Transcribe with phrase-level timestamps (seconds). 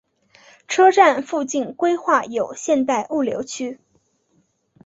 [0.67, 3.79] 车站附近规划有现代物流区。